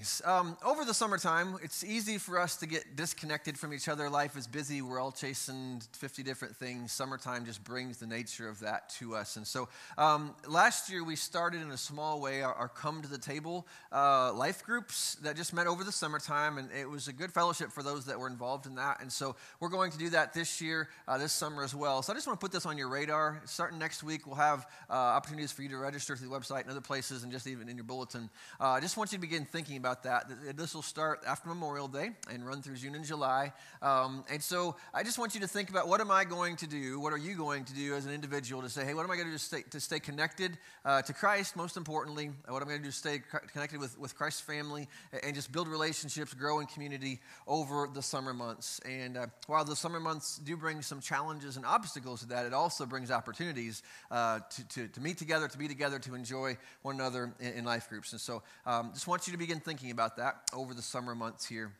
[0.00, 0.22] things.
[0.24, 4.08] Um, over the summertime, it's easy for us to get disconnected from each other.
[4.08, 4.82] Life is busy.
[4.82, 6.92] We're all chasing 50 different things.
[6.92, 9.36] Summertime just brings the nature of that to us.
[9.36, 9.68] And so
[9.98, 13.66] um, last year, we started in a small way our, our Come to the Table
[13.92, 16.56] uh, life groups that just met over the summertime.
[16.56, 19.02] And it was a good fellowship for those that were involved in that.
[19.02, 22.02] And so we're going to do that this year, uh, this summer as well.
[22.02, 23.42] So I just want to put this on your radar.
[23.44, 26.70] Starting next week, we'll have uh, opportunities for you to register through the website and
[26.70, 28.30] other places and just even in your bulletin.
[28.58, 30.30] Uh, I just want you to begin thinking about that.
[30.56, 33.52] This will start after Memorial Day and run through June and July.
[33.82, 36.66] Um, and so I just want you to think about what am I going to
[36.66, 36.98] do?
[37.00, 39.16] What are you going to do as an individual to say, hey, what am I
[39.16, 42.30] going to do to stay, to stay connected uh, to Christ, most importantly?
[42.46, 43.20] What am I going to do to stay
[43.52, 44.88] connected with, with Christ's family
[45.22, 48.80] and just build relationships, grow in community over the summer months?
[48.88, 52.52] And uh, while the summer months do bring some challenges and obstacles to that, it
[52.52, 56.96] also brings opportunities uh, to, to, to, meet together, to be together, to enjoy one
[56.96, 58.12] another in, in life groups.
[58.12, 61.46] And so um, just want you to begin thinking about that over the summer months
[61.46, 61.72] here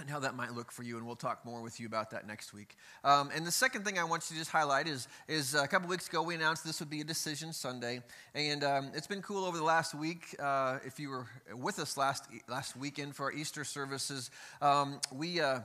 [0.00, 2.26] and how that might look for you, and we'll talk more with you about that
[2.26, 2.76] next week.
[3.04, 5.88] Um, and the second thing I want you to just highlight is, is a couple
[5.88, 8.02] weeks ago we announced this would be a decision Sunday,
[8.34, 10.36] and um, it's been cool over the last week.
[10.40, 14.30] Uh, if you were with us last last weekend for our Easter services,
[14.62, 15.40] um, we.
[15.40, 15.60] Uh,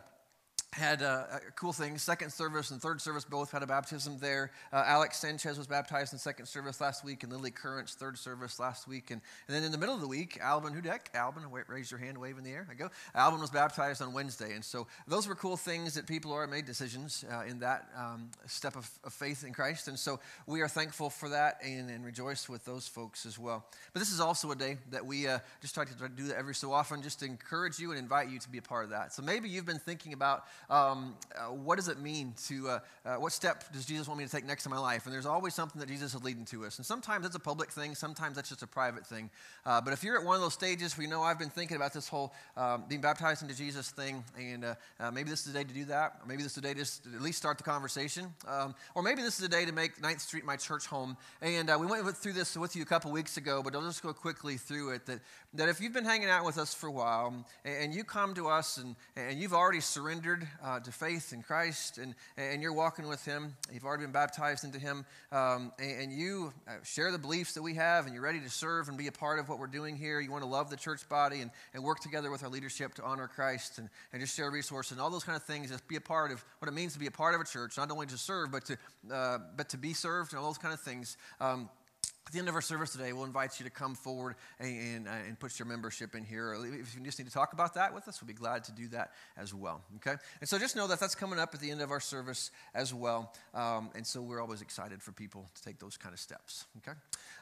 [0.74, 1.98] had uh, a cool thing.
[1.98, 4.52] Second service and third service both had a baptism there.
[4.72, 8.60] Uh, Alex Sanchez was baptized in second service last week, and Lily Currents third service
[8.60, 9.10] last week.
[9.10, 12.00] And, and then in the middle of the week, Alvin Hudek, Alvin, wait, raise your
[12.00, 12.68] hand, wave in the air.
[12.70, 12.90] I go.
[13.16, 16.66] Alvin was baptized on Wednesday, and so those were cool things that people are made
[16.66, 19.88] decisions uh, in that um, step of, of, faith in Christ.
[19.88, 23.66] And so we are thankful for that and, and, rejoice with those folks as well.
[23.94, 26.56] But this is also a day that we uh, just try to do that every
[26.56, 29.14] so often, just to encourage you and invite you to be a part of that.
[29.14, 33.16] So maybe you've been thinking about um, uh, what does it mean to, uh, uh,
[33.16, 35.06] what step does Jesus want me to take next in my life?
[35.06, 36.78] And there's always something that Jesus is leading to us.
[36.78, 39.30] And sometimes it's a public thing, sometimes that's just a private thing.
[39.66, 41.78] Uh, but if you're at one of those stages where you know I've been thinking
[41.78, 45.54] about this whole um, being baptized into Jesus thing, and uh, uh, maybe this is
[45.54, 47.58] the day to do that, or maybe this is the day to at least start
[47.58, 50.86] the conversation, um, or maybe this is the day to make 9th Street my church
[50.86, 51.18] home.
[51.42, 54.14] And we went through this with you a couple weeks ago, but I'll just go
[54.14, 55.06] quickly through it.
[55.06, 55.20] That,
[55.54, 57.34] that if you've been hanging out with us for a while,
[57.66, 60.48] and, and you come to us and, and you've already surrendered
[60.84, 64.80] to faith in Christ and, and you're walking with Him, you've already been baptized into
[64.80, 68.40] Him, um, and, and, you uh, share the beliefs that we have, and you're ready
[68.40, 70.70] to serve and be a part of what we're doing here, you want to love
[70.70, 74.22] the church body and, and work together with our leadership to honor Christ and, and
[74.22, 76.68] just share resources and all those kind of things, just be a part of what
[76.68, 78.78] it means to be a part of a church, not only to serve, but to,
[79.14, 81.18] uh, but to be served and all those kind of things.
[81.40, 81.70] Um,
[82.30, 85.08] at the end of our service today, we'll invite you to come forward and, and,
[85.08, 86.54] uh, and, put your membership in here.
[86.54, 88.88] If you just need to talk about that with us, we'll be glad to do
[88.90, 89.82] that as well.
[89.96, 90.16] Okay?
[90.40, 92.94] And so just know that that's coming up at the end of our service as
[92.94, 93.34] well.
[93.56, 96.66] Um, and so we're always excited for people to take those kind of steps.
[96.78, 96.96] Okay?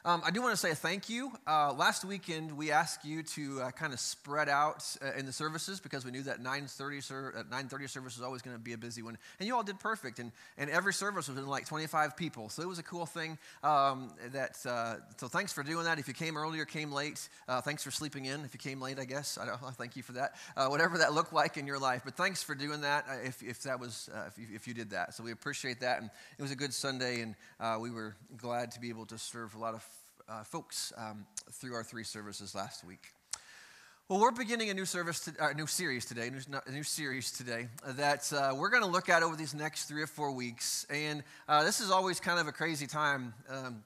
[0.06, 1.32] Um, I do want to say a thank you.
[1.46, 5.32] Uh, last weekend, we asked you to uh, kind of spread out uh, in the
[5.32, 8.78] services because we knew that 9.30, ser- 9.30 service was always going to be a
[8.78, 9.18] busy one.
[9.38, 10.18] And you all did perfect.
[10.18, 12.48] And, and every service was in like 25 people.
[12.48, 15.98] So it was a cool thing um, that uh, uh, so thanks for doing that.
[15.98, 18.44] If you came earlier, came late, uh, thanks for sleeping in.
[18.44, 20.34] If you came late, I guess, I, don't, thank you for that.
[20.56, 23.04] Uh, whatever that looked like in your life, but thanks for doing that.
[23.08, 25.80] Uh, if, if that was, uh, if you, if, you, did that, so we appreciate
[25.80, 26.00] that.
[26.00, 27.34] And it was a good Sunday, and
[27.80, 31.84] we were glad to be able to serve a lot of folks um, through our
[31.84, 33.12] three services last week.
[34.08, 37.30] Well, we're beginning a new service, to, uh, new series today, new, a new series
[37.30, 40.86] today that uh, we're going to look at over these next three or four weeks.
[40.88, 43.84] And uh, this is always kind of a crazy time um,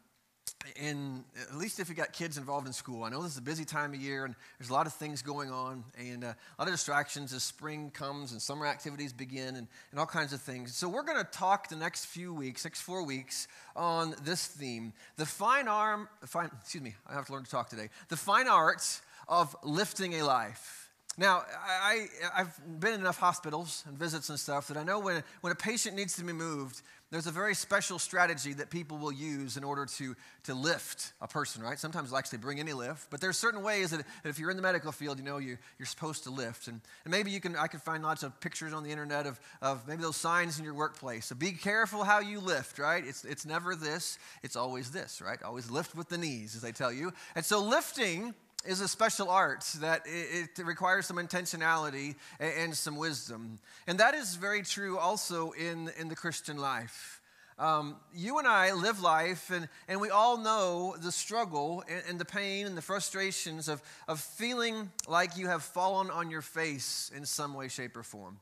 [0.80, 3.42] and at least if you got kids involved in school, I know this is a
[3.42, 6.56] busy time of year and there's a lot of things going on and uh, a
[6.58, 10.40] lot of distractions as spring comes and summer activities begin and, and all kinds of
[10.40, 10.74] things.
[10.74, 14.92] So, we're going to talk the next few weeks, next four weeks, on this theme
[15.16, 17.88] the fine arm, fine, excuse me, I have to learn to talk today.
[18.08, 20.90] The fine arts of lifting a life.
[21.18, 25.22] Now, I, have been in enough hospitals and visits and stuff that I know when,
[25.42, 26.80] when a patient needs to be moved,
[27.12, 31.28] there's a very special strategy that people will use in order to, to lift a
[31.28, 31.78] person, right?
[31.78, 34.62] Sometimes they'll actually bring any lift, but there's certain ways that, if you're in the
[34.62, 36.68] medical field, you know you, you're supposed to lift.
[36.68, 39.38] And, and maybe you can, I can find lots of pictures on the internet of,
[39.60, 41.26] of maybe those signs in your workplace.
[41.26, 43.04] So be careful how you lift, right?
[43.06, 45.40] It's, it's never this, it's always this, right?
[45.42, 47.12] Always lift with the knees, as they tell you.
[47.36, 52.96] And so lifting is a special art that it, requires some intentionality and, and, some
[52.96, 53.58] wisdom.
[53.86, 57.20] And that is very true also in, in the Christian life.
[57.58, 62.18] Um, you and I live life, and, and we all know the struggle and, and,
[62.18, 67.10] the pain and the frustrations of, of feeling like you have fallen on your face
[67.14, 68.38] in some way, shape, or form.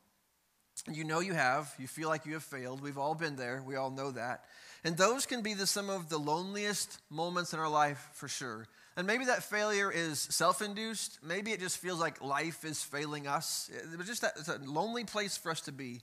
[0.90, 1.75] You know you have.
[1.78, 2.81] You feel like you have failed.
[2.81, 3.62] We've all been there.
[3.66, 4.44] We all know that.
[4.84, 8.66] And those can be the, some of the loneliest moments in our life for sure.
[9.00, 11.20] And maybe that failure is self induced.
[11.23, 13.70] Maybe it just feels like life is failing us.
[13.91, 16.02] It was just that, it's a lonely place for us to be.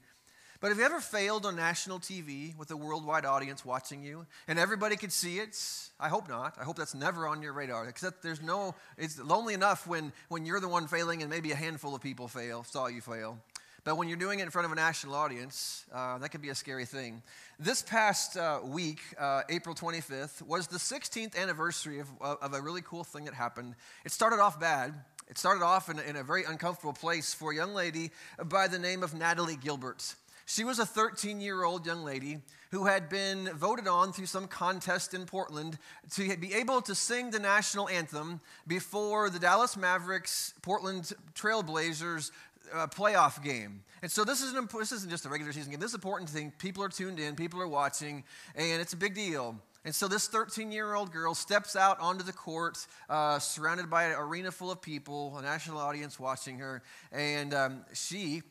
[0.59, 4.57] But have you ever failed on national TV with a worldwide audience watching you and
[4.57, 5.55] everybody could see it?
[5.99, 6.55] I hope not.
[6.59, 7.87] I hope that's never on your radar.
[7.87, 11.55] Except there's no, it's lonely enough when, when you're the one failing and maybe a
[11.55, 13.37] handful of people fail, saw you fail.
[13.87, 16.49] But when you're doing it in front of a national audience, uh, that can be
[16.49, 17.21] a scary thing.
[17.57, 22.81] This past uh, week, uh, April 25th, was the 16th anniversary of, of a really
[22.81, 23.75] cool thing that happened.
[24.03, 24.93] It started off bad.
[25.29, 28.11] It started off in, in a very uncomfortable place for a young lady
[28.43, 30.15] by the name of Natalie Gilbert.
[30.45, 32.39] She was a 13 year old young lady
[32.71, 35.77] who had been voted on through some contest in Portland
[36.11, 42.31] to be able to sing the national anthem before the Dallas Mavericks Portland Trailblazers
[42.73, 43.83] uh, playoff game.
[44.01, 45.79] And so this, is an, this isn't just a regular season game.
[45.79, 46.51] This is an important thing.
[46.57, 48.23] People are tuned in, people are watching,
[48.55, 49.55] and it's a big deal.
[49.85, 54.05] And so this 13 year old girl steps out onto the court, uh, surrounded by
[54.05, 58.41] an arena full of people, a national audience watching her, and um, she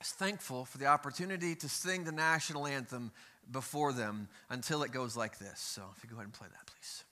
[0.00, 3.10] is thankful for the opportunity to sing the national anthem
[3.50, 5.58] before them until it goes like this.
[5.58, 7.04] So if you go ahead and play that, please.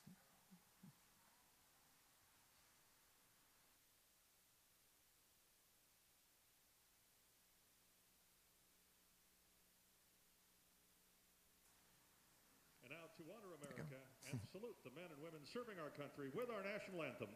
[12.84, 13.82] And now to America
[14.30, 17.26] and salute the men and women serving our country with our national anthem.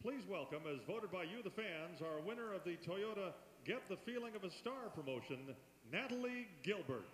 [0.00, 3.36] Please welcome, as voted by you, the fans, our winner of the Toyota
[3.68, 5.52] Get the Feeling of a Star promotion,
[5.92, 7.04] Natalie Gilbert.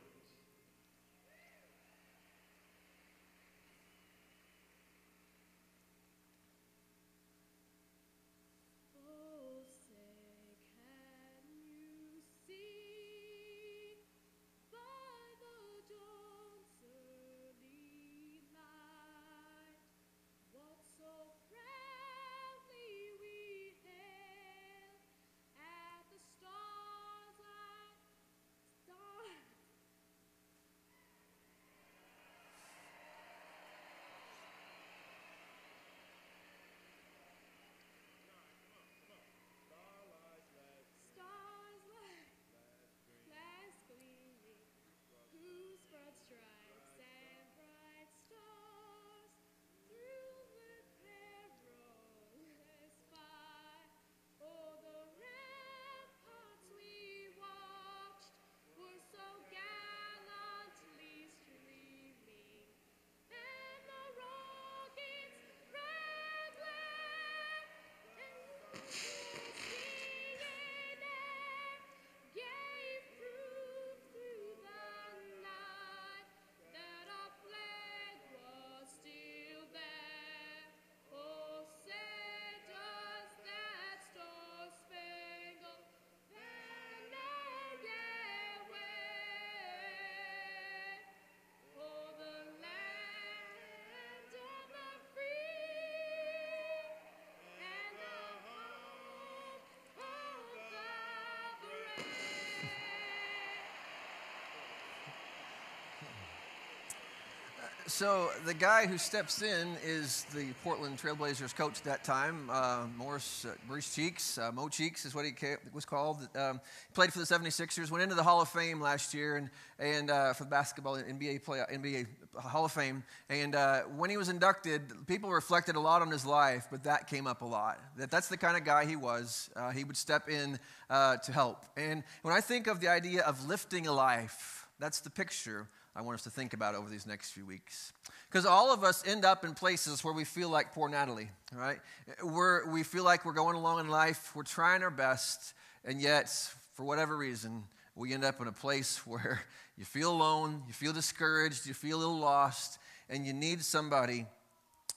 [107.88, 112.86] So the guy who steps in is the Portland Trailblazers coach at that time, uh,
[112.96, 114.38] Morris uh, Maurice Cheeks.
[114.38, 116.28] Uh, Mo Cheeks is what he ca- was called.
[116.34, 116.60] Um,
[116.94, 120.32] played for the 76ers, went into the Hall of Fame last year, and and uh,
[120.32, 123.04] for the basketball NBA play NBA Hall of Fame.
[123.28, 127.06] And uh, when he was inducted, people reflected a lot on his life, but that
[127.06, 127.78] came up a lot.
[127.98, 129.48] That that's the kind of guy he was.
[129.54, 130.58] Uh, he would step in
[130.90, 131.64] to help.
[131.76, 136.02] And when I think of the idea of lifting a life, that's the picture I
[136.02, 137.94] want us to think about over these next few weeks.
[138.28, 141.78] Because all of us end up in places where we feel like poor Natalie, right?
[142.22, 145.54] We're, we feel like we're going along in life, we're trying our best,
[145.86, 146.28] and yet,
[146.74, 149.40] for whatever reason, we end up in a place where
[149.78, 154.26] you feel alone, you feel discouraged, you feel a little lost, and you need somebody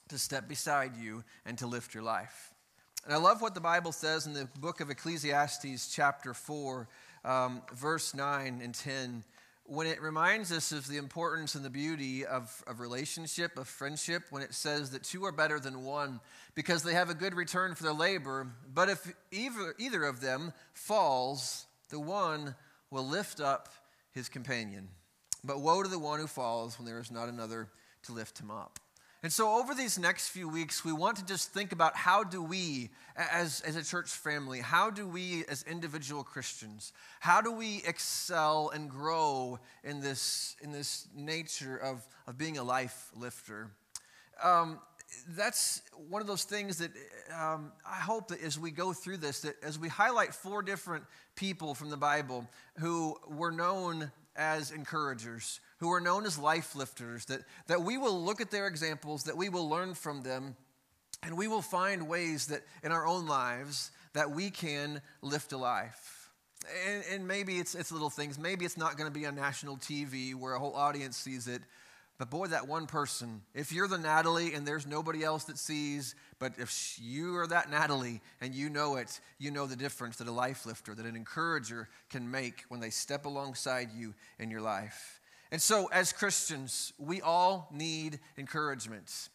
[0.08, 2.52] to step beside you and to lift your life.
[3.06, 6.88] And I love what the Bible says in the book of Ecclesiastes, chapter 4,
[7.24, 9.24] um, verse 9 and 10
[9.70, 14.24] when it reminds us of the importance and the beauty of, of relationship, of friendship,
[14.30, 16.18] when it says that two are better than one
[16.56, 18.48] because they have a good return for their labor.
[18.74, 22.56] But if either, either of them falls, the one
[22.90, 23.68] will lift up
[24.10, 24.88] his companion.
[25.44, 27.68] But woe to the one who falls when there is not another
[28.02, 28.80] to lift him up.
[29.22, 32.42] And so, over these next few weeks, we want to just think about how do
[32.42, 37.82] we, as, as a church family, how do we, as individual Christians, how do we
[37.86, 43.70] excel and grow in this, in this nature of, of being a life lifter?
[44.42, 44.80] Um,
[45.28, 46.90] that's one of those things that
[47.38, 51.04] um, I hope that as we go through this, that as we highlight four different
[51.36, 52.48] people from the Bible
[52.78, 58.22] who were known as encouragers, who are known as life lifters, that, that we will
[58.22, 60.54] look at their examples, that we will learn from them,
[61.22, 65.56] and we will find ways that in our own lives that we can lift a
[65.56, 66.30] life.
[66.86, 68.38] And, and maybe it's, it's little things.
[68.38, 71.62] Maybe it's not going to be on national TV where a whole audience sees it.
[72.18, 76.14] But boy, that one person, if you're the Natalie and there's nobody else that sees,
[76.38, 80.28] but if you are that Natalie and you know it, you know the difference that
[80.28, 84.60] a life lifter, that an encourager can make when they step alongside you in your
[84.60, 85.19] life.
[85.52, 89.28] And so, as Christians, we all need encouragement.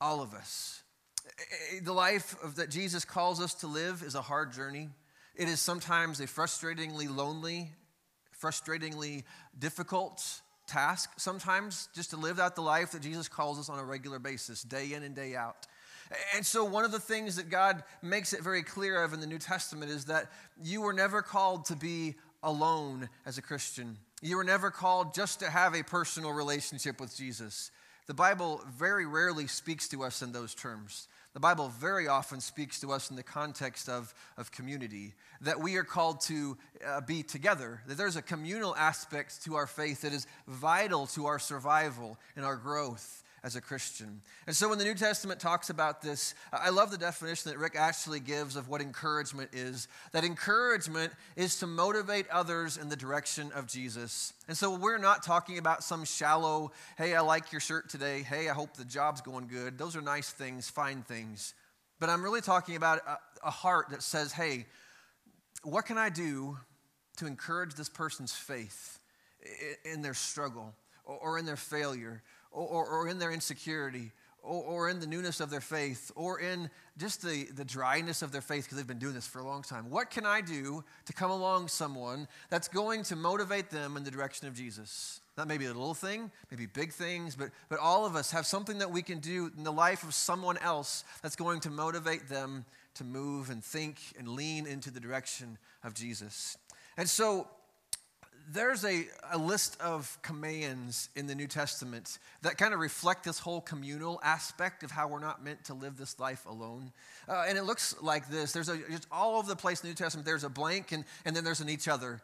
[0.00, 0.82] All of us.
[1.26, 4.88] Eh, eh, the life of, that Jesus calls us to live is a hard journey.
[5.36, 7.70] It is sometimes a frustratingly lonely,
[8.40, 9.24] frustratingly
[9.58, 13.84] difficult task sometimes just to live out the life that Jesus calls us on a
[13.84, 15.66] regular basis, day in and day out.
[16.34, 19.26] And so, one of the things that God makes it very clear of in the
[19.26, 23.96] New Testament is that you were never called to be alone as a Christian.
[24.22, 27.70] You were never called just to have a personal relationship with Jesus.
[28.06, 31.08] The Bible very rarely speaks to us in those terms.
[31.32, 35.76] The Bible very often speaks to us in the context of, of community, that we
[35.76, 40.12] are called to uh, be together, that there's a communal aspect to our faith that
[40.12, 44.20] is vital to our survival and our growth as a Christian.
[44.46, 47.74] And so when the New Testament talks about this, I love the definition that Rick
[47.76, 49.88] actually gives of what encouragement is.
[50.12, 54.32] That encouragement is to motivate others in the direction of Jesus.
[54.48, 58.22] And so we're not talking about some shallow, hey, I like your shirt today.
[58.22, 59.78] Hey, I hope the job's going good.
[59.78, 61.54] Those are nice things, fine things.
[61.98, 64.66] But I'm really talking about a, a heart that says, hey,
[65.62, 66.58] what can I do
[67.18, 68.98] to encourage this person's faith
[69.84, 74.88] in their struggle or in their failure or, or, or in their insecurity or, or,
[74.88, 78.64] in the newness of their faith or in just the, the dryness of their faith
[78.64, 79.90] because they've been doing this for a long time.
[79.90, 84.10] What can I do to come along someone that's going to motivate them in the
[84.10, 85.20] direction of Jesus?
[85.36, 88.78] Not maybe a little thing, maybe big things, but, but all of us have something
[88.78, 92.64] that we can do in the life of someone else that's going to motivate them
[92.94, 96.56] to move and think and lean into the direction of Jesus.
[96.96, 97.46] And so
[98.52, 103.38] there's a, a list of commands in the New Testament that kind of reflect this
[103.38, 106.92] whole communal aspect of how we're not meant to live this life alone.
[107.28, 109.92] Uh, and it looks like this there's a, just all over the place in the
[109.92, 112.20] New Testament, there's a blank and, and then there's an each other.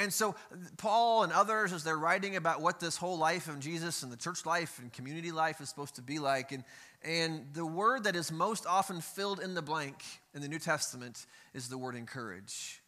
[0.00, 0.34] And so,
[0.78, 4.16] Paul and others, as they're writing about what this whole life of Jesus and the
[4.16, 6.64] church life and community life is supposed to be like, and,
[7.04, 10.02] and the word that is most often filled in the blank
[10.34, 12.80] in the New Testament is the word encourage.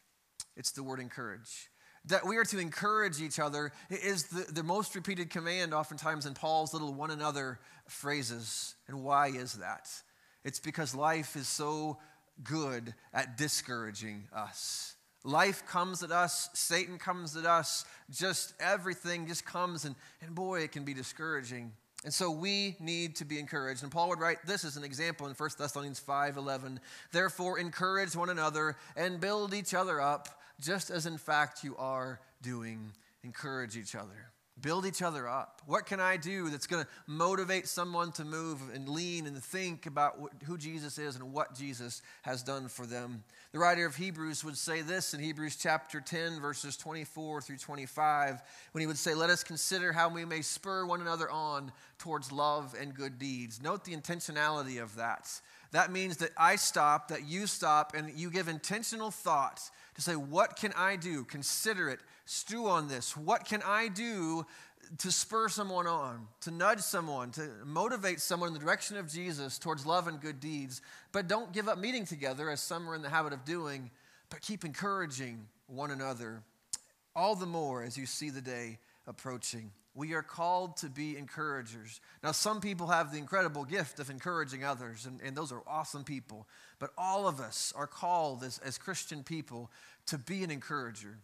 [0.57, 1.71] It's the word encourage
[2.07, 6.35] that we are to encourage each other is the, the most repeated command oftentimes in
[6.35, 8.75] Paul's little one another phrases.
[8.89, 9.89] And why is that?
[10.45, 11.99] It's because life is so
[12.43, 14.97] good at discouraging us.
[15.25, 20.63] Life comes at us, Satan comes at us, just everything just comes, and, and boy,
[20.63, 21.73] it can be discouraging.
[22.05, 23.85] And so we need to be encouraged.
[23.85, 26.81] And Paul would write this as an example in 1 Thessalonians 5 11.
[27.13, 30.29] Therefore, encourage one another and build each other up
[30.63, 32.93] just as in fact you are doing.
[33.25, 34.33] Encourage each other.
[34.61, 35.63] Build each other up.
[35.67, 39.87] What can I do that's going to motivate someone to move and lean and think
[39.87, 43.25] about who Jesus is and what Jesus has done for them?
[43.53, 48.43] The writer of Hebrews would say this in Hebrews chapter 10, verses 24 through 25,
[48.73, 52.31] when he would say, Let us consider how we may spur one another on towards
[52.31, 53.63] love and good deeds.
[53.63, 55.29] Note the intentionality of that.
[55.73, 59.61] That means that I stop, that you stop, and you give intentional thought
[59.95, 61.25] to say, What can I do?
[61.25, 63.17] Consider it, stew on this.
[63.17, 64.47] What can I do
[64.99, 69.59] to spur someone on, to nudge someone, to motivate someone in the direction of Jesus
[69.59, 70.83] towards love and good deeds?
[71.11, 73.91] But don't give up meeting together, as some are in the habit of doing,
[74.29, 76.43] but keep encouraging one another,
[77.17, 79.71] all the more as you see the day approaching.
[79.95, 82.01] We are called to be encouragers.
[82.23, 86.03] Now, some people have the incredible gift of encouraging others, and, and those are awesome
[86.03, 86.47] people.
[86.79, 89.71] But all of us are called as, as Christian people
[90.07, 91.19] to be an encourager.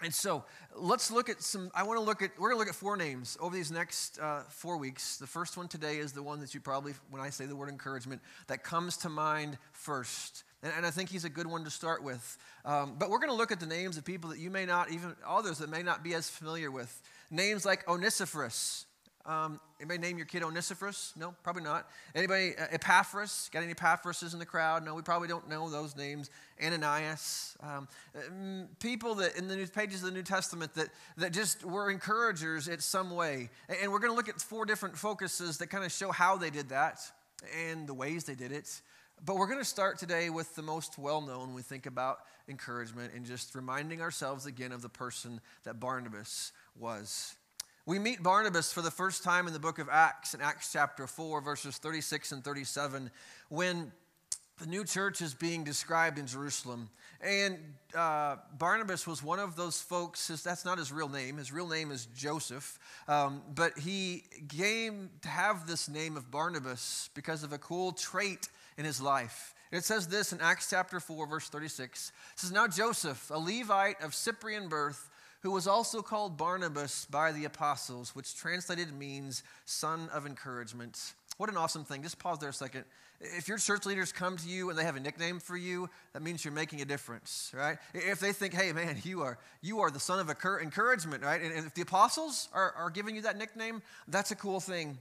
[0.00, 0.44] And so
[0.76, 1.70] let's look at some.
[1.74, 4.20] I want to look at, we're going to look at four names over these next
[4.20, 5.16] uh, four weeks.
[5.16, 7.68] The first one today is the one that you probably, when I say the word
[7.68, 10.44] encouragement, that comes to mind first.
[10.62, 12.36] And, and I think he's a good one to start with.
[12.64, 14.90] Um, but we're going to look at the names of people that you may not
[14.90, 17.02] even, others that may not be as familiar with.
[17.30, 18.86] Names like Onesiphorus.
[19.26, 21.12] Um, anybody name your kid Onesiphorus?
[21.14, 21.90] No, probably not.
[22.14, 23.50] Anybody uh, Epaphras?
[23.52, 24.84] Got any Epaphrases in the crowd?
[24.86, 26.30] No, we probably don't know those names.
[26.64, 27.54] Ananias.
[27.62, 30.88] Um, mm, people that in the new pages of the New Testament that,
[31.18, 33.50] that just were encouragers in some way.
[33.82, 36.48] And we're going to look at four different focuses that kind of show how they
[36.48, 36.98] did that.
[37.68, 38.80] and the ways they did it.
[39.24, 41.54] But we're going to start today with the most well known.
[41.54, 47.34] We think about encouragement and just reminding ourselves again of the person that Barnabas was.
[47.84, 51.06] We meet Barnabas for the first time in the book of Acts, in Acts chapter
[51.06, 53.10] 4, verses 36 and 37,
[53.48, 53.92] when
[54.58, 56.88] the new church is being described in Jerusalem.
[57.20, 57.58] And
[57.94, 61.38] uh, Barnabas was one of those folks, his, that's not his real name.
[61.38, 62.78] His real name is Joseph.
[63.08, 68.48] Um, but he came to have this name of Barnabas because of a cool trait
[68.78, 69.54] in his life.
[69.70, 72.12] It says this in Acts chapter 4, verse 36.
[72.32, 75.10] It says, Now Joseph, a Levite of Cyprian birth,
[75.42, 81.12] who was also called Barnabas by the apostles, which translated means son of encouragement.
[81.36, 82.02] What an awesome thing.
[82.02, 82.84] Just pause there a second.
[83.20, 86.22] If your church leaders come to you and they have a nickname for you, that
[86.22, 87.78] means you're making a difference, right?
[87.92, 91.42] If they think, hey, man, you are, you are the son of encouragement, right?
[91.42, 94.98] And if the apostles are, are giving you that nickname, that's a cool thing.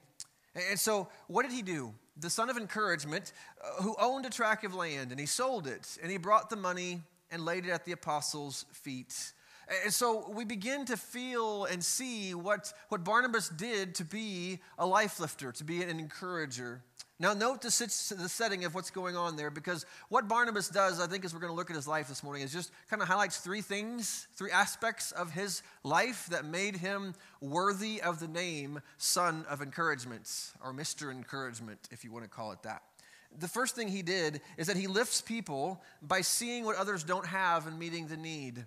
[0.70, 1.94] And so, what did he do?
[2.20, 3.32] The son of encouragement,
[3.64, 6.56] uh, who owned a tract of land, and he sold it, and he brought the
[6.56, 9.34] money and laid it at the apostles' feet.
[9.84, 14.86] And so we begin to feel and see what, what Barnabas did to be a
[14.86, 16.82] life lifter, to be an encourager.
[17.20, 21.26] Now, note the, setting of what's going on there because what Barnabas does, I think,
[21.26, 23.38] as we're going to look at his life this morning, is just kind of highlights
[23.38, 29.46] three things, three aspects of his life that made him worthy of the name Son
[29.50, 30.30] of Encouragement
[30.64, 31.10] or Mr.
[31.12, 32.84] Encouragement, if you want to call it that.
[33.40, 37.26] The first thing he did is that he lifts people by seeing what others don't
[37.26, 38.64] have and meeting the need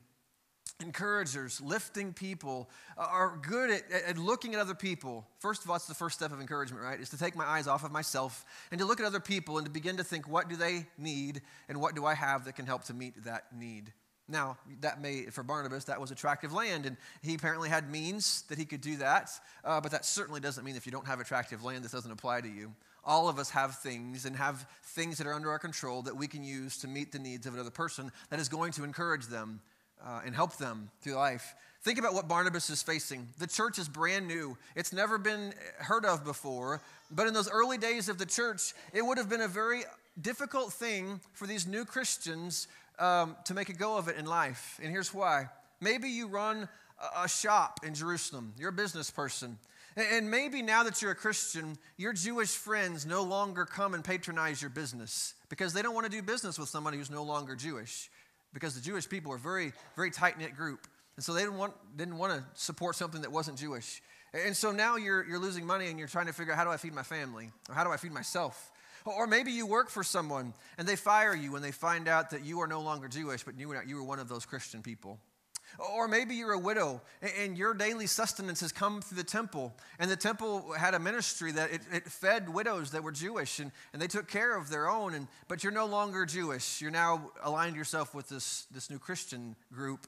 [0.83, 5.27] encouragers, lifting people, uh, are good at, at, looking at other people.
[5.39, 7.01] First of all, it's the first step of encouragement, right?
[7.01, 9.67] Is to take my eyes off of myself and to look at other people and
[9.67, 12.67] to begin to think, what do they need and what do I have that can
[12.67, 13.93] help to meet that need?
[14.31, 18.59] Now, that may, for Barnabas, that was attractive land, and he apparently had means that
[18.59, 19.31] he could do that,
[19.65, 22.41] uh, but that certainly doesn't mean if you don't have attractive land, this doesn't apply
[22.43, 22.73] to you.
[23.03, 26.29] All of us have things and have things that are under our control that we
[26.29, 29.61] can use to meet the needs of another person that is going to encourage them
[30.05, 31.55] uh, and help them through life.
[31.83, 33.27] Think about what Barnabas is facing.
[33.39, 36.83] The church is brand new, it's never been heard of before.
[37.11, 39.83] But in those early days of the church, it would have been a very
[40.21, 44.79] difficult thing for these new Christians um, to make a go of it in life.
[44.83, 45.49] And here's why.
[45.81, 46.69] Maybe you run
[47.17, 49.59] a shop in Jerusalem, you're a business person.
[49.97, 54.63] And maybe now that you're a Christian, your Jewish friends no longer come and patronize
[54.63, 58.09] your business because they don't want to do business with somebody who's no longer Jewish
[58.53, 60.87] because the Jewish people were very, very tight knit group.
[61.17, 64.03] And so they didn't want, didn't want to support something that wasn't Jewish.
[64.33, 66.71] And so now you're, you're losing money and you're trying to figure out how do
[66.71, 67.51] I feed my family?
[67.69, 68.71] Or how do I feed myself?
[69.05, 72.45] Or maybe you work for someone and they fire you when they find out that
[72.45, 75.19] you are no longer Jewish, but you were, you were one of those Christian people.
[75.79, 77.01] Or maybe you're a widow
[77.39, 79.75] and your daily sustenance has come through the temple.
[79.99, 83.71] And the temple had a ministry that it, it, fed widows that were Jewish and,
[83.93, 85.15] and they took care of their own.
[85.15, 86.81] And, but you're no longer Jewish.
[86.81, 90.07] You're now aligned yourself with this, this new Christian group.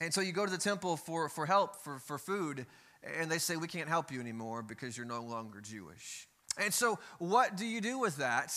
[0.00, 2.66] And so you go to the temple for, for help, for, for food.
[3.18, 6.28] And they say, We can't help you anymore because you're no longer Jewish.
[6.58, 8.52] And so, what do you do with that?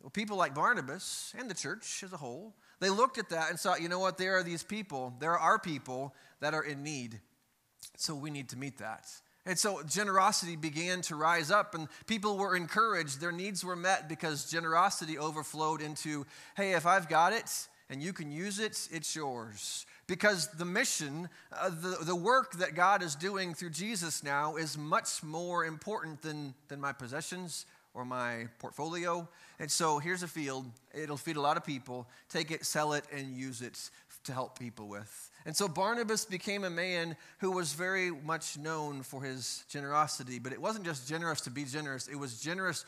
[0.00, 3.58] Well, people like Barnabas and the church as a whole they looked at that and
[3.58, 7.20] saw, you know what, there are these people, there are people that are in need.
[7.96, 9.06] So we need to meet that.
[9.46, 13.20] And so generosity began to rise up, and people were encouraged.
[13.20, 18.12] Their needs were met because generosity overflowed into hey, if I've got it and you
[18.12, 19.86] can use it, it's yours.
[20.06, 24.76] Because the mission, uh, the, the work that God is doing through Jesus now is
[24.76, 29.28] much more important than, than my possessions or my portfolio.
[29.58, 30.66] And so here's a field.
[30.94, 32.08] It'll feed a lot of people.
[32.28, 33.90] Take it, sell it, and use it
[34.24, 35.30] to help people with.
[35.46, 40.38] And so Barnabas became a man who was very much known for his generosity.
[40.38, 42.84] But it wasn't just generous to be generous, it was generous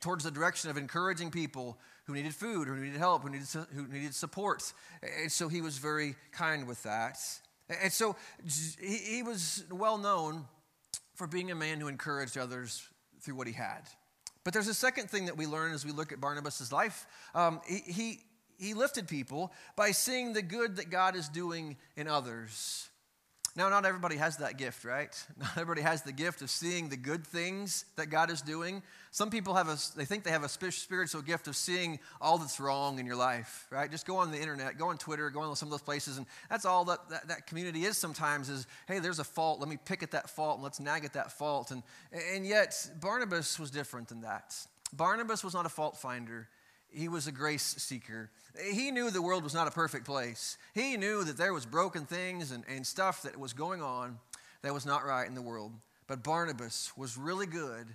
[0.00, 3.88] towards the direction of encouraging people who needed food, who needed help, who needed, who
[3.88, 4.72] needed support.
[5.20, 7.18] And so he was very kind with that.
[7.82, 8.14] And so
[8.80, 10.44] he was well known
[11.16, 12.86] for being a man who encouraged others
[13.20, 13.82] through what he had.
[14.46, 17.08] But there's a second thing that we learn as we look at Barnabas' life.
[17.34, 18.20] Um, he, he,
[18.58, 22.88] he lifted people by seeing the good that God is doing in others.
[23.56, 25.16] Now, not everybody has that gift, right?
[25.38, 28.82] Not everybody has the gift of seeing the good things that God is doing.
[29.12, 32.60] Some people have a, they think they have a spiritual gift of seeing all that's
[32.60, 33.90] wrong in your life, right?
[33.90, 36.26] Just go on the internet, go on Twitter, go on some of those places, and
[36.50, 39.58] that's all that, that, that community is sometimes is, hey, there's a fault.
[39.58, 41.70] Let me pick at that fault and let's nag at that fault.
[41.70, 44.54] And, and yet, Barnabas was different than that.
[44.92, 46.46] Barnabas was not a fault finder
[46.90, 48.30] he was a grace seeker.
[48.72, 50.56] He knew the world was not a perfect place.
[50.74, 54.18] He knew that there was broken things and, and stuff that was going on
[54.62, 55.72] that was not right in the world.
[56.06, 57.86] But Barnabas was really good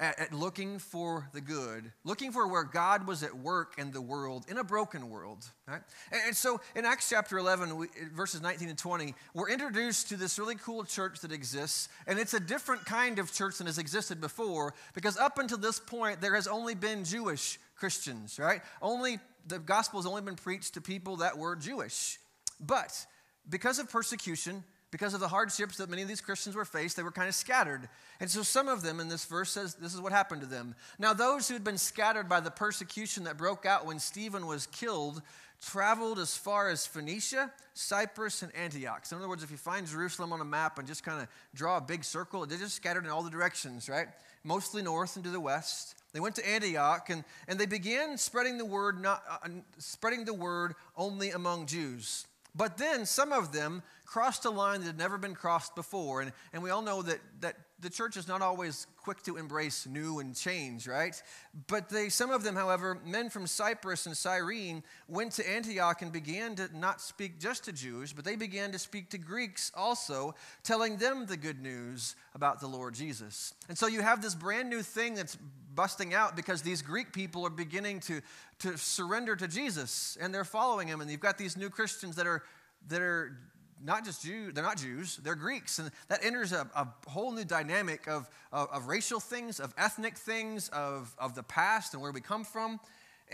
[0.00, 4.00] at, at looking for the good, looking for where God was at work in the
[4.00, 5.44] world, in a broken world.
[5.68, 5.82] Right?
[6.10, 10.16] And, and so in Acts chapter 11, we, verses 19 and 20, we're introduced to
[10.16, 13.78] this really cool church that exists, and it's a different kind of church than has
[13.78, 18.60] existed before because up until this point, there has only been Jewish Christians, right?
[18.80, 22.18] Only the gospel has only been preached to people that were Jewish.
[22.60, 23.06] But
[23.48, 27.02] because of persecution, because of the hardships that many of these Christians were faced, they
[27.02, 27.88] were kind of scattered.
[28.20, 30.74] And so some of them in this verse says this is what happened to them.
[30.98, 34.66] Now, those who had been scattered by the persecution that broke out when Stephen was
[34.66, 35.22] killed
[35.60, 39.04] traveled as far as Phoenicia, Cyprus, and Antioch.
[39.04, 41.28] So, in other words, if you find Jerusalem on a map and just kind of
[41.54, 44.08] draw a big circle, they're just scattered in all the directions, right?
[44.42, 45.96] Mostly north and to the west.
[46.12, 50.34] They went to Antioch and, and they began spreading the word, not, uh, spreading the
[50.34, 52.26] word only among Jews.
[52.54, 56.20] But then some of them crossed a line that had never been crossed before.
[56.20, 59.86] And, and we all know that, that the church is not always quick to embrace
[59.86, 61.20] new and change, right?
[61.66, 66.12] But they, some of them, however, men from Cyprus and Cyrene, went to Antioch and
[66.12, 70.34] began to not speak just to Jews, but they began to speak to Greeks also,
[70.62, 73.54] telling them the good news about the Lord Jesus.
[73.68, 75.36] And so you have this brand new thing that's
[75.74, 78.20] busting out because these Greek people are beginning to,
[78.58, 81.00] to surrender to Jesus and they're following him.
[81.00, 82.42] And you've got these new Christians that are,
[82.88, 83.36] that are
[83.82, 85.78] not just Jews, they're not Jews, they're Greeks.
[85.78, 90.16] And that enters a, a whole new dynamic of, of, of, racial things, of ethnic
[90.16, 92.80] things, of, of the past and where we come from.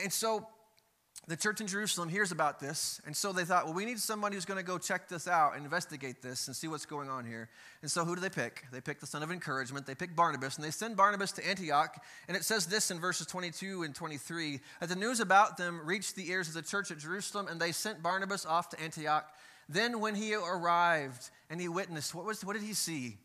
[0.02, 0.46] And so
[1.28, 3.00] the church in Jerusalem hears about this.
[3.04, 5.56] And so they thought, well, we need somebody who's going to go check this out
[5.56, 7.48] and investigate this and see what's going on here.
[7.82, 8.64] And so who do they pick?
[8.70, 9.86] They pick the son of encouragement.
[9.86, 10.54] They pick Barnabas.
[10.54, 12.00] And they send Barnabas to Antioch.
[12.28, 16.14] And it says this in verses 22 and 23 that the news about them reached
[16.14, 17.48] the ears of the church at Jerusalem.
[17.50, 19.28] And they sent Barnabas off to Antioch
[19.68, 23.18] then, when he arrived and he witnessed, what, was, what did he see?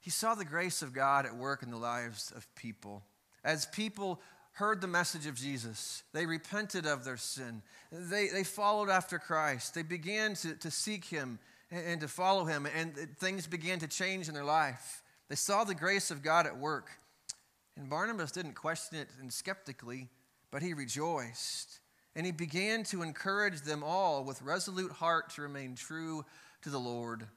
[0.00, 3.02] He saw the grace of God at work in the lives of people.
[3.44, 4.20] As people
[4.52, 7.62] heard the message of Jesus, they repented of their sin.
[7.90, 9.74] They, they followed after Christ.
[9.74, 11.38] They began to, to seek him
[11.70, 15.02] and, to follow him, and things began to change in their life.
[15.28, 16.90] They saw the grace of God at work.
[17.76, 20.08] And Barnabas didn't question it and skeptically,
[20.50, 21.80] but he rejoiced.
[22.16, 26.24] And he began to encourage them all with resolute heart to remain true
[26.62, 27.28] to the Lord.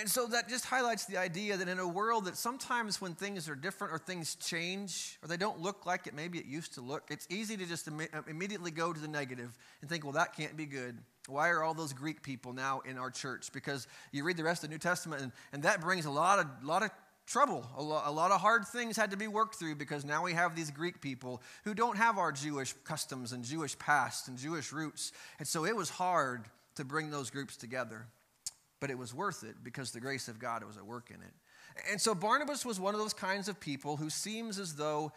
[0.00, 3.48] And so that just highlights the idea that in a world that sometimes when things
[3.48, 6.80] are different or things change or they don't look like it maybe it used to
[6.80, 10.14] look, it's easy to just Im- uh, immediately go to the negative and think, well,
[10.14, 10.98] that can't be good.
[11.28, 13.52] Why are all those Greek people now in our church?
[13.52, 16.40] Because you read the rest of the New Testament and, and that brings a lot
[16.40, 16.90] of, lot of
[17.28, 17.66] trouble.
[17.76, 20.32] A, lo- a lot of hard things had to be worked through because now we
[20.32, 24.72] have these Greek people who don't have our Jewish customs and Jewish past and Jewish
[24.72, 25.12] roots.
[25.38, 28.06] And so it was hard to bring those groups together.
[28.80, 31.34] But it was worth it because the grace of God was at work in it.
[31.90, 35.12] And so Barnabas was one of those kinds of people who seems as though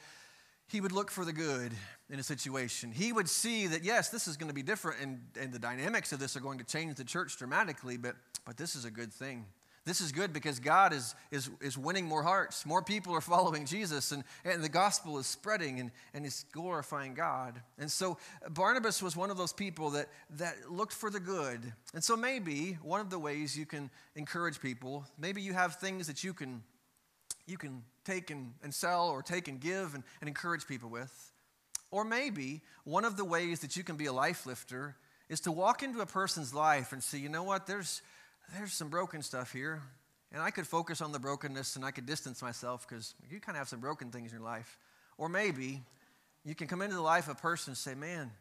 [0.67, 1.73] he would look for the good
[2.09, 2.91] in a situation.
[2.91, 6.11] He would see that, yes, this is going to be different and, and the dynamics
[6.11, 9.11] of this are going to change the church dramatically, but, but this is a good
[9.11, 9.45] thing.
[9.83, 12.67] This is good because God is, is, is winning more hearts.
[12.67, 17.15] More people are following Jesus, and, and the gospel is spreading and, and it's glorifying
[17.15, 17.59] God.
[17.79, 21.73] And so uh, Barnabas was one of those people that, that looked for the good.
[21.95, 26.05] And so maybe one of the ways you can encourage people, maybe you have things
[26.07, 26.61] that you can,
[27.47, 31.31] you can take and, and sell or take and give and, and encourage people with.
[31.89, 34.95] Or maybe one of the ways that you can be a life lifter
[35.27, 38.01] is to walk into a person's life and say, you know what, there's
[38.55, 39.81] there's some broken stuff here.
[40.33, 43.55] And I could focus on the brokenness and I could distance myself because you kind
[43.55, 44.79] of have some broken things in your life.
[45.17, 45.81] Or maybe
[46.45, 48.31] you can come into the life of a person and say, Man,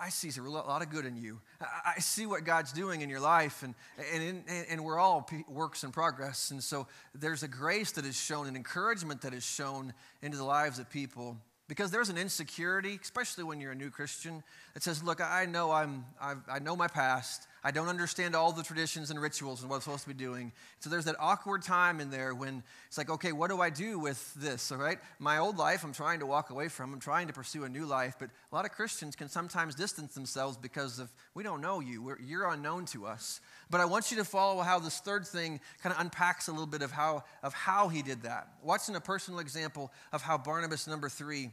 [0.00, 1.40] I see a lot of good in you.
[1.60, 3.74] I see what God's doing in your life, and,
[4.14, 6.50] and, and we're all works in progress.
[6.50, 10.44] And so there's a grace that is shown, an encouragement that is shown into the
[10.44, 11.38] lives of people.
[11.68, 14.42] Because there's an insecurity, especially when you're a new Christian,
[14.74, 17.46] that says, Look, I know, I'm, I've, I know my past.
[17.64, 20.52] I don't understand all the traditions and rituals and what I'm supposed to be doing.
[20.78, 23.98] So there's that awkward time in there when it's like, okay, what do I do
[23.98, 24.70] with this?
[24.70, 26.92] All right, my old life I'm trying to walk away from.
[26.92, 28.14] I'm trying to pursue a new life.
[28.18, 32.02] But a lot of Christians can sometimes distance themselves because of we don't know you.
[32.02, 33.40] We're, you're unknown to us.
[33.70, 36.66] But I want you to follow how this third thing kind of unpacks a little
[36.66, 38.48] bit of how of how he did that.
[38.62, 41.50] Watching a personal example of how Barnabas number three.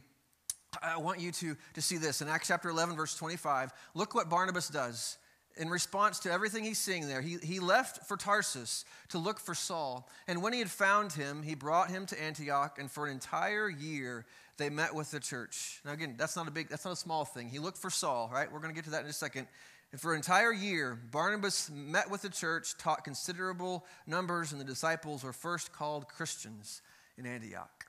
[0.82, 3.72] I want you to, to see this in Acts chapter 11, verse 25.
[3.94, 5.16] Look what Barnabas does
[5.56, 9.54] in response to everything he's seeing there, he, he left for Tarsus to look for
[9.54, 10.08] Saul.
[10.28, 13.68] And when he had found him, he brought him to Antioch, and for an entire
[13.68, 14.26] year
[14.58, 15.80] they met with the church.
[15.84, 17.48] Now, again, that's not a big, that's not a small thing.
[17.48, 18.50] He looked for Saul, right?
[18.50, 19.46] We're going to get to that in a second.
[19.92, 24.64] And for an entire year, Barnabas met with the church, taught considerable numbers, and the
[24.64, 26.82] disciples were first called Christians
[27.16, 27.86] in Antioch.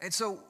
[0.00, 0.40] And so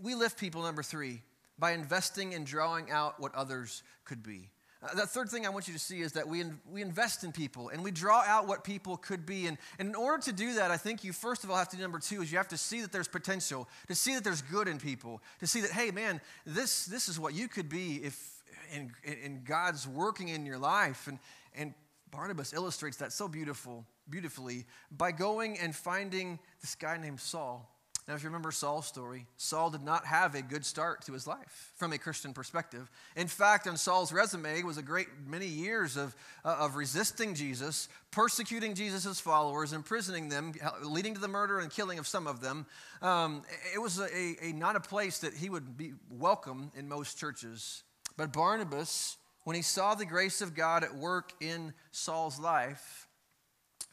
[0.00, 1.22] we lift people, number three,
[1.58, 4.50] by investing in drawing out what others could be.
[4.80, 7.24] Uh, the third thing I want you to see is that we, in, we invest
[7.24, 9.46] in people and we draw out what people could be.
[9.46, 11.76] And, and in order to do that, I think you first of all have to
[11.76, 14.42] do number two is you have to see that there's potential, to see that there's
[14.42, 17.96] good in people, to see that, hey, man, this, this is what you could be
[17.96, 21.08] if in, in God's working in your life.
[21.08, 21.18] And,
[21.56, 21.74] and
[22.10, 24.64] Barnabas illustrates that so beautiful, beautifully
[24.96, 27.68] by going and finding this guy named Saul.
[28.08, 31.26] Now, if you remember Saul's story, Saul did not have a good start to his
[31.26, 32.90] life from a Christian perspective.
[33.16, 37.86] In fact, on Saul's resume was a great many years of, uh, of resisting Jesus,
[38.10, 42.64] persecuting Jesus' followers, imprisoning them, leading to the murder and killing of some of them.
[43.02, 43.42] Um,
[43.74, 47.82] it was a, a, not a place that he would be welcome in most churches.
[48.16, 53.06] But Barnabas, when he saw the grace of God at work in Saul's life,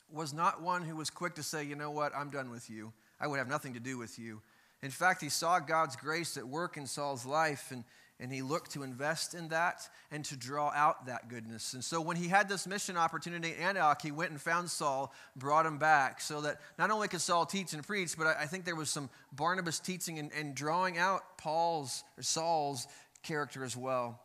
[0.10, 2.94] was not one who was quick to say, you know what, I'm done with you.
[3.20, 4.42] I would have nothing to do with you.
[4.82, 7.84] In fact, he saw God's grace at work in Saul's life, and,
[8.20, 11.74] and he looked to invest in that and to draw out that goodness.
[11.74, 15.14] And so when he had this mission opportunity in Antioch, he went and found Saul,
[15.36, 18.46] brought him back, so that not only could Saul teach and preach, but I, I
[18.46, 22.88] think there was some Barnabas teaching and, and drawing out Paul's or Saul's
[23.24, 24.22] character as well.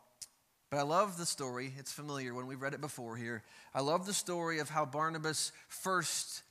[0.70, 1.72] But I love the story.
[1.78, 3.42] It's familiar when we've read it before here.
[3.74, 6.42] I love the story of how Barnabas first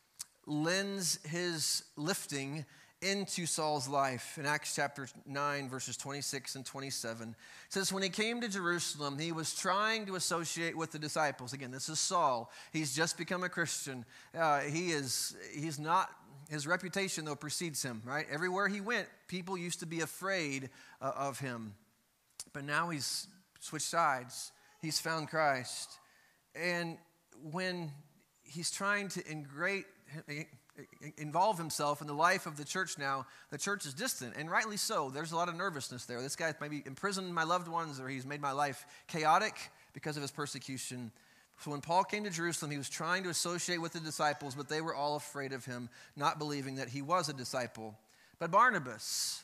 [0.49, 2.65] lends his lifting
[3.01, 7.29] into Saul's life in Acts chapter 9, verses 26 and 27.
[7.29, 7.35] It
[7.69, 11.53] says, When he came to Jerusalem, he was trying to associate with the disciples.
[11.53, 12.51] Again, this is Saul.
[12.73, 14.03] He's just become a Christian.
[14.37, 16.09] Uh, he is, he's not,
[16.49, 18.25] his reputation, though, precedes him, right?
[18.29, 20.69] Everywhere he went, people used to be afraid
[21.01, 21.75] uh, of him.
[22.51, 23.27] But now he's
[23.61, 24.51] switched sides.
[24.81, 25.99] He's found Christ.
[26.53, 26.97] And
[27.51, 27.91] when
[28.43, 29.85] he's trying to ingrate,
[31.17, 34.77] involve himself in the life of the church now, the church is distant, and rightly
[34.77, 35.09] so.
[35.09, 36.21] There's a lot of nervousness there.
[36.21, 39.55] This guy maybe imprisoned my loved ones, or he's made my life chaotic
[39.93, 41.11] because of his persecution.
[41.59, 44.69] So when Paul came to Jerusalem, he was trying to associate with the disciples, but
[44.69, 47.97] they were all afraid of him, not believing that he was a disciple.
[48.39, 49.43] But Barnabas,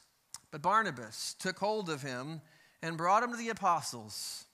[0.51, 2.39] but Barnabas took hold of him
[2.81, 4.45] and brought him to the apostles.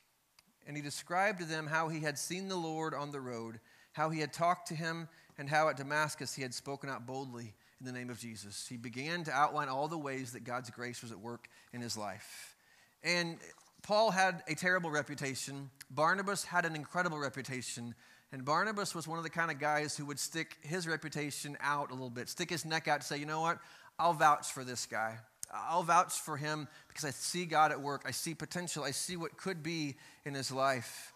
[0.65, 3.59] And he described to them how he had seen the Lord on the road,
[3.93, 7.53] how he had talked to him and how at Damascus he had spoken out boldly
[7.79, 8.67] in the name of Jesus.
[8.67, 11.97] He began to outline all the ways that God's grace was at work in his
[11.97, 12.55] life.
[13.03, 13.37] And
[13.81, 17.95] Paul had a terrible reputation, Barnabas had an incredible reputation.
[18.33, 21.89] And Barnabas was one of the kind of guys who would stick his reputation out
[21.89, 23.59] a little bit, stick his neck out to say, you know what,
[23.99, 25.17] I'll vouch for this guy.
[25.53, 28.03] I'll vouch for him because I see God at work.
[28.05, 28.83] I see potential.
[28.83, 31.10] I see what could be in his life.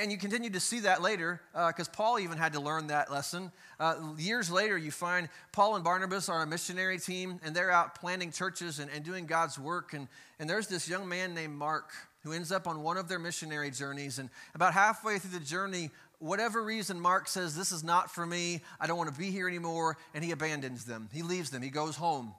[0.00, 3.10] And you continue to see that later because uh, Paul even had to learn that
[3.10, 3.50] lesson.
[3.80, 7.96] Uh, years later, you find Paul and Barnabas are a missionary team and they're out
[7.96, 9.92] planting churches and, and doing God's work.
[9.92, 10.06] And,
[10.38, 11.90] and there's this young man named Mark
[12.22, 14.20] who ends up on one of their missionary journeys.
[14.20, 15.90] And about halfway through the journey,
[16.20, 18.60] whatever reason, Mark says, This is not for me.
[18.78, 19.96] I don't want to be here anymore.
[20.14, 21.08] And he abandons them.
[21.12, 21.60] He leaves them.
[21.60, 22.34] He goes home.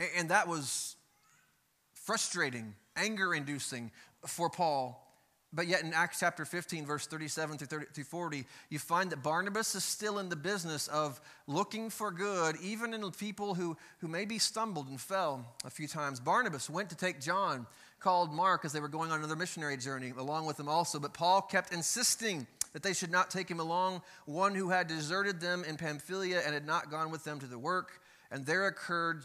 [0.00, 0.96] And, and that was
[1.92, 3.90] frustrating, anger inducing
[4.26, 5.05] for Paul.
[5.56, 9.22] But yet in Acts chapter 15, verse 37 through, 30, through 40, you find that
[9.22, 14.06] Barnabas is still in the business of looking for good, even in people who, who
[14.06, 16.20] maybe stumbled and fell a few times.
[16.20, 17.66] Barnabas went to take John,
[18.00, 21.00] called Mark, as they were going on another missionary journey, along with them also.
[21.00, 25.40] But Paul kept insisting that they should not take him along, one who had deserted
[25.40, 28.02] them in Pamphylia and had not gone with them to the work.
[28.30, 29.24] And there occurred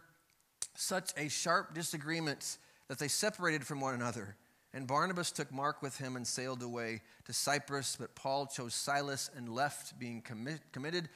[0.75, 4.37] such a sharp disagreement that they separated from one another.
[4.73, 9.29] And Barnabas took Mark with him and sailed away to Cyprus, but Paul chose Silas
[9.35, 11.09] and left, being commi- committed,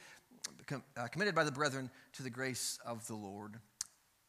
[0.66, 3.58] com, uh, committed by the brethren to the grace of the Lord.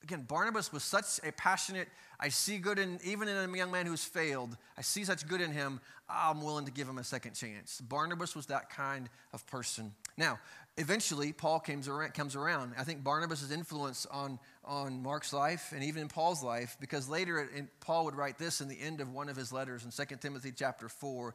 [0.03, 3.85] Again, Barnabas was such a passionate, I see good in, even in a young man
[3.85, 7.33] who's failed, I see such good in him, I'm willing to give him a second
[7.33, 7.81] chance.
[7.81, 9.93] Barnabas was that kind of person.
[10.15, 10.39] Now,
[10.77, 12.73] eventually, Paul comes around, comes around.
[12.77, 17.49] I think Barnabas' influence on, on Mark's life and even in Paul's life, because later
[17.55, 20.15] in, Paul would write this in the end of one of his letters in 2
[20.17, 21.33] Timothy chapter 4.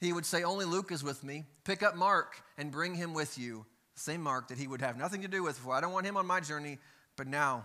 [0.00, 1.44] He would say, Only Luke is with me.
[1.64, 3.66] Pick up Mark and bring him with you.
[3.96, 5.74] Same Mark that he would have nothing to do with before.
[5.74, 6.78] I don't want him on my journey,
[7.16, 7.64] but now,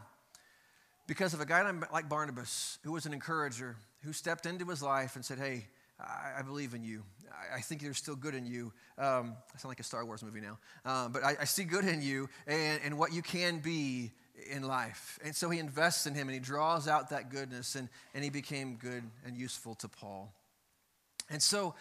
[1.07, 5.15] because of a guy like Barnabas, who was an encourager, who stepped into his life
[5.15, 5.67] and said, Hey,
[5.99, 7.03] I, I believe in you.
[7.31, 8.71] I, I, think there's still good in you.
[8.97, 10.57] Um, I sound like a Star Wars movie now.
[10.85, 14.11] Um, but I, I, see good in you and, and what you can be
[14.49, 15.19] in life.
[15.23, 18.29] And so he invests in him and he draws out that goodness, and, and he
[18.29, 20.33] became good and useful to Paul.
[21.29, 21.75] And so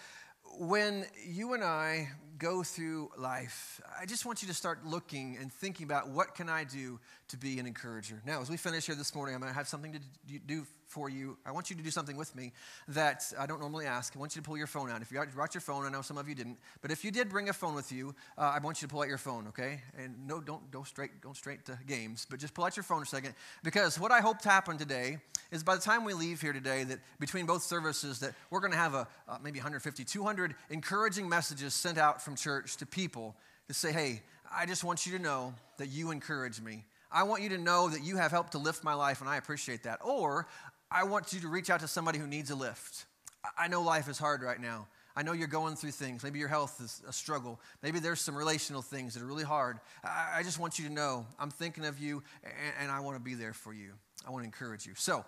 [0.58, 2.08] when you and I
[2.38, 6.48] go through life, I just want you to start looking and thinking about what can
[6.48, 8.22] I do to be an encourager.
[8.24, 11.10] Now, as we finish here this morning, I'm going to have something to do for
[11.10, 11.36] you.
[11.44, 12.52] I want you to do something with me
[12.88, 14.14] that I don't normally ask.
[14.16, 15.02] I want you to pull your phone out.
[15.02, 17.28] If you brought your phone, I know some of you didn't, but if you did
[17.28, 19.82] bring a phone with you, uh, I want you to pull out your phone, okay?
[19.98, 23.02] And no, don't go straight, go straight to games, but just pull out your phone
[23.02, 25.18] a second because what I hope to happen today
[25.50, 28.72] is by the time we leave here today, that between both services, that we're going
[28.72, 33.34] to have a uh, maybe 150, 200 encouraging messages sent out from church to people
[33.68, 34.22] to say, hey,
[34.54, 36.84] I just want you to know that you encourage me.
[37.10, 39.36] I want you to know that you have helped to lift my life, and I
[39.36, 40.00] appreciate that.
[40.04, 40.46] Or
[40.90, 43.06] I want you to reach out to somebody who needs a lift.
[43.56, 44.88] I know life is hard right now.
[45.18, 46.22] I know you're going through things.
[46.22, 47.58] Maybe your health is a struggle.
[47.82, 49.80] Maybe there's some relational things that are really hard.
[50.04, 52.22] I, just want you to know I'm thinking of you
[52.80, 53.94] and, I want to be there for you.
[54.26, 54.92] I want to encourage you.
[54.96, 55.24] So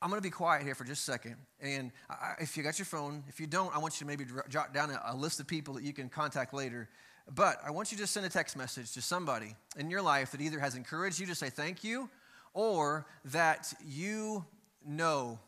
[0.00, 1.36] I'm going to be quiet here for just a second.
[1.60, 1.92] And
[2.40, 4.90] if you got your phone, if you don't, I want you to maybe jot down
[4.90, 6.88] a list of people that you can contact later.
[7.32, 10.40] But I want you to send a text message to somebody in your life that
[10.40, 12.10] either has encouraged you to say thank you
[12.52, 14.44] or that you
[14.84, 15.38] know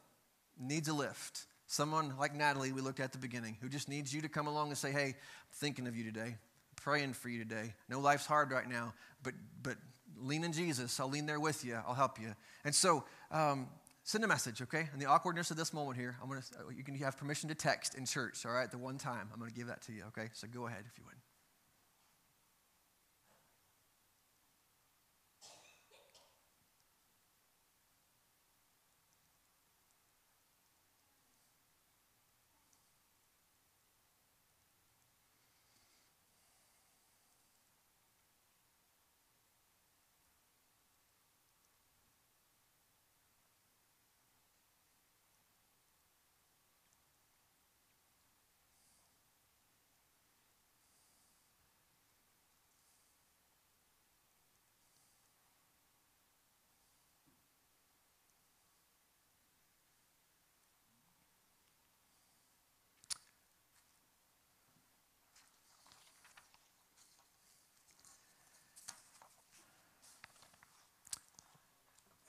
[0.58, 1.46] needs a lift.
[1.66, 4.68] Someone like Natalie, we looked at the beginning, who just needs you to come along
[4.68, 5.14] and say, Hey, I'm
[5.54, 6.36] thinking of you today,
[6.76, 7.74] praying for you today.
[7.88, 9.76] No, life's hard right now, but, but
[10.20, 10.98] lean in Jesus.
[11.00, 12.34] I'll lean there with you, I'll help you.
[12.64, 13.68] And so, um,
[14.04, 14.88] send a message, okay?
[14.92, 16.42] In the awkwardness of this moment here, I'm gonna,
[16.76, 18.70] you can have permission to text in church, all right?
[18.70, 20.28] The one time, I'm gonna give that to you, okay?
[20.32, 21.16] So go ahead if you would.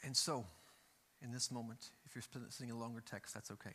[0.06, 0.46] And so,
[1.24, 3.72] in this moment, if you're sending a longer text, that's okay.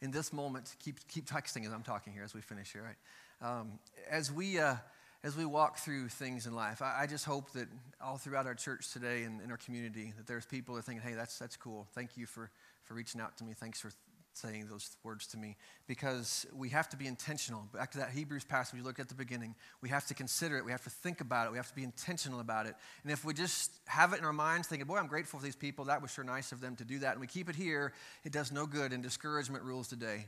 [0.00, 3.50] In this moment, keep, keep texting as I'm talking here as we finish here, right?
[3.60, 4.76] Um, as, we, uh,
[5.24, 7.66] as we walk through things in life, I, I, just hope that
[8.00, 11.06] all throughout our church today and in our community, that there's people that are thinking,
[11.06, 11.88] hey, that's, that's cool.
[11.92, 12.50] Thank you for,
[12.84, 13.52] for reaching out to me.
[13.54, 13.90] Thanks for
[14.36, 17.68] saying those words to me because we have to be intentional.
[17.72, 20.64] Back to that Hebrews passage we looked at the beginning, we have to consider it,
[20.64, 22.74] we have to think about it, we have to be intentional about it.
[23.02, 25.56] And if we just have it in our minds thinking, boy, I'm grateful for these
[25.56, 27.92] people, that was sure nice of them to do that, and we keep it here,
[28.24, 30.26] it does no good, and discouragement rules today.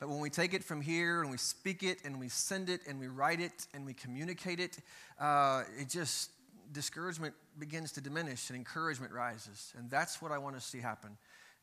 [0.00, 2.82] But when we take it from here and we speak it and we send it
[2.86, 4.78] and we write it and we communicate it,
[5.18, 6.30] uh, it just,
[6.70, 9.72] discouragement begins to diminish and encouragement rises.
[9.76, 11.16] And that's what I want to see happen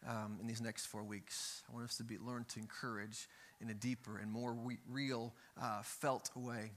[0.08, 1.64] um, in these next four weeks.
[1.70, 3.28] I want us to be, learn to encourage
[3.62, 6.72] in a deeper and more re- real, uh, felt way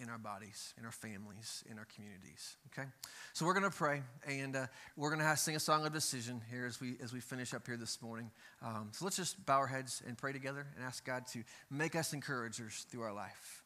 [0.00, 2.56] in our bodies, in our families, in our communities.
[2.72, 2.88] Okay,
[3.32, 6.40] so we're going to pray, and uh, we're going to sing a song of decision
[6.50, 8.30] here as we as we finish up here this morning.
[8.62, 11.96] Um, so let's just bow our heads and pray together and ask God to make
[11.96, 13.64] us encouragers through our life.